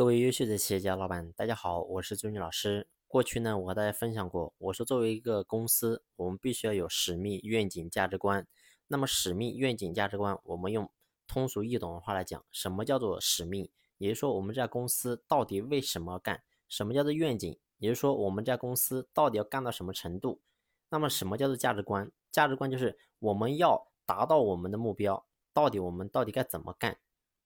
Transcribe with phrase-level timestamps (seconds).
[0.00, 2.88] 各位优秀的企业家老板，大家好，我是朱军老师。
[3.06, 8.46] 过去呢，我和大家分享过，我说作为一个公司，我们必须要有使命、愿景、价值观。
[8.88, 10.90] 那么使命、愿景、价值观，我们用
[11.26, 13.68] 通俗易懂的话来讲，什么叫做使命？
[13.98, 16.42] 也就是说，我们这家公司到底为什么干？
[16.66, 17.58] 什么叫做愿景？
[17.76, 20.40] 也就是说，我们这家公司到底要干到什么程度？
[20.88, 22.10] 那么什么叫做价值观？
[22.32, 26.96] 价值观就是我们要达到我们的目标，到底我们到底该怎么干？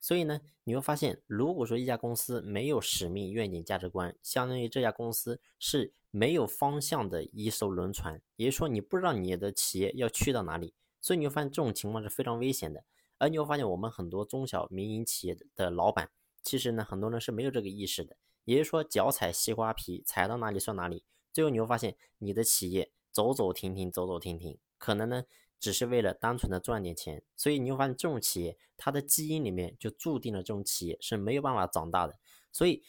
[0.05, 10.75] 所以呢，你会发现，如果说一家公司没有使命、愿景、价值观，相当于这家公司是没有方向的一艘轮船，也就是说，你不知道你的企业要去到哪里。
[11.01, 12.85] 所以你会发现这种情况是非常危险的。
[13.17, 16.11] 而你会发现，我们很多中小民营企业的老板，
[16.43, 21.03] 其实呢，很多人是没有这个意识的，也就是说，脚踩西瓜皮，踩到哪里算哪里。
[21.33, 25.25] 最后你会发现，你的企业走走停停，走走停停，可能呢。
[25.61, 32.19] 只是为了单纯的赚点钱，所以你会发现这种企业，它的基因里面就注定了这种企业是没有办法长大的。
[32.53, 32.83] 所以，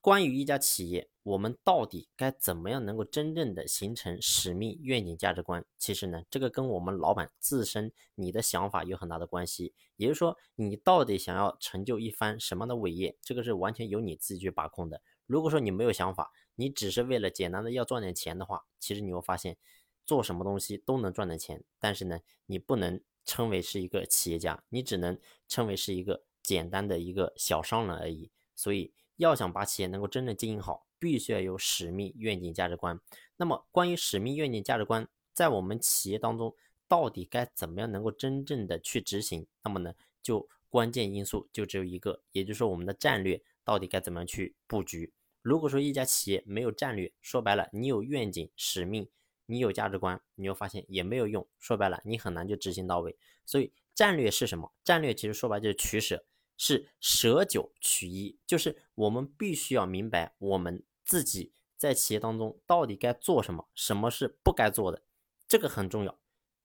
[0.00, 5.64] 关于一家企业，我们到底该怎么样能够真正的形成使命、愿景、价值观？
[5.76, 9.74] 其实呢，这个跟我们老板自身你的想法有很大的关系。
[9.96, 15.02] 也就是说，你到底想要成就一番什么样的伟业，这个是完全由你自己去把控的。
[15.26, 19.56] 如果说你没有想法，你只是为了简单的要赚点钱的话，其实你会发现。
[20.04, 28.30] 做什么东西都能赚点钱，但是呢，你不能称为是一个企业家，你只能称为是一个简单的一个小商人而已。
[28.54, 33.00] 所以，要想把企业能够真正经营好，必须要有使命、愿景、价值观。
[33.36, 36.54] 那么，关于使命、愿景、价值观，在我们企业当中，
[36.88, 39.46] 到底该怎么样能够真正的去执行？
[39.62, 45.12] 那么呢，就关键因素就只有一个，也就是说，我们的战略到底该怎么样去布局？
[45.40, 49.08] 如果说一家企业没有战略，说白了，你有愿景、使命。
[49.52, 51.46] 你有价值观，你会发现也没有用。
[51.58, 53.14] 说白了，你很难就执行到位。
[53.44, 54.72] 所以战略是什么？
[54.82, 56.24] 战略其实说白就是取舍，
[56.56, 65.02] 是舍九取一，就是我们必须要明白我们自己在企业当中到底该做什么，什么是不该做的，
[65.46, 66.18] 这个很重要。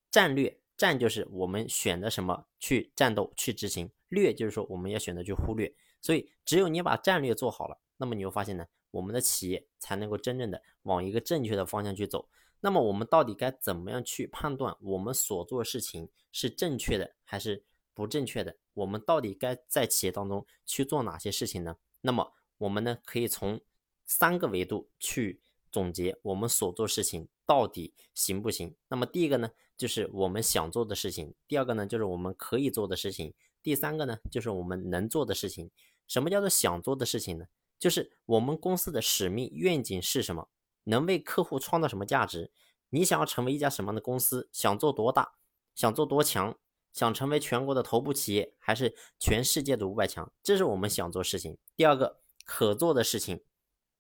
[0.10, 5.76] 战略战就是我们选择什么去战斗去执行，略就是说我们要选择去忽略。
[6.02, 12.30] 所以只有你把战略做好了，那么你会发现呢，我们的企业才能够真正的往一个正确的方向去走。
[12.60, 17.64] 那么我们到底该怎么样去判断我们所做的事情是正确的还是
[17.94, 18.56] 不正确的？
[18.74, 21.78] 我们到底该在企业当中去做哪些事情呢？
[22.02, 23.60] 那么我们呢可以从
[24.06, 25.42] 三个维度去
[25.72, 28.76] 总结我们所做事情到底行不行？
[28.88, 35.70] 那么第一个呢就是我们想做的事情，第二个呢就是我们可以做的事情，第三个呢就是我们能做的事情。
[36.08, 37.46] 什么叫做想做的事情呢？
[37.78, 40.48] 就是我们公司的使命愿景是什么？
[40.88, 42.52] 能为客户创造什么价值？
[42.90, 44.50] 你想要成为一家什么样的公司？
[44.52, 45.34] 想做多大？
[45.76, 46.58] 想做多强？
[46.94, 50.32] 想成为全国的头部企业，还是全世界的五百强？
[50.42, 51.58] 这是我们想做事情。
[51.76, 53.44] 第二个可做的事情，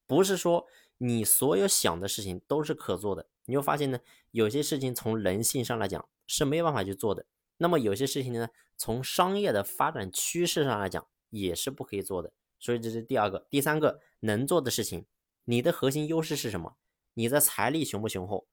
[0.07, 0.65] 不是说
[0.97, 3.27] 你所有想的事情都是可做的。
[3.45, 3.99] 你会发现呢，
[4.31, 7.25] 有些事情从人性上来讲是没有办法去做的。
[7.57, 12.31] 那么有些事情呢，从商业的发展趋势上来讲也是不可以做的。
[12.57, 13.45] 所以这是第二个。
[13.49, 15.05] 第三个能做的事情。
[15.49, 16.75] 你的核心优势是什么？
[17.13, 18.49] 你的财力雄不雄厚？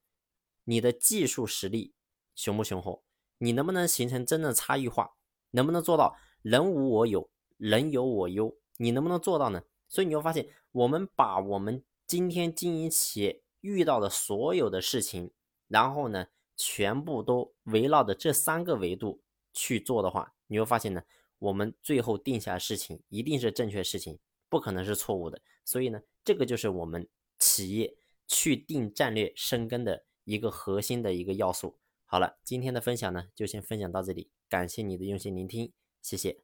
[0.62, 1.93] 你的技术实力
[2.37, 3.03] 雄不雄厚？
[3.38, 5.16] 你能不能形成真正差异化？
[5.50, 8.56] 能不能做到人无我有，人有我优？
[8.77, 9.65] 你能不能做到呢？
[9.88, 15.33] 所以你会发现，我们把我们今天经营企业遇到的所有的事情，
[15.66, 19.21] 然后呢，全部都围绕着这三个维度
[19.53, 21.03] 去做的话，你会发现呢，
[21.41, 24.21] 我们最后定下的事情一定是正确事情。
[24.49, 27.06] 不可能是错误的，所以呢，这个就是我们
[27.38, 27.96] 企业
[28.26, 31.78] 去定战略、生根的一个核心的一个要素。
[32.06, 36.38] 好了，今天的分享呢，就先分享到这里，感谢你的用心聆听，谢谢。